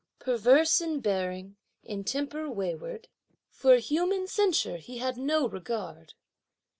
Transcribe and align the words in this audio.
Perverse 0.17 0.81
in 0.81 0.99
bearing, 0.99 1.57
in 1.83 2.03
temper 2.03 2.49
wayward; 2.49 3.07
For 3.51 3.75
human 3.75 4.25
censure 4.25 4.77
he 4.77 4.97
had 4.97 5.15
no 5.15 5.47
regard. 5.47 6.15